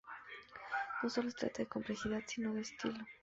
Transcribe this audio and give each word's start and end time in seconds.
No 1.03 1.11
solo 1.11 1.29
se 1.29 1.37
trata 1.37 1.61
de 1.61 1.69
complejidad, 1.69 2.23
sino 2.25 2.55
de 2.55 2.61
estilo. 2.61 3.05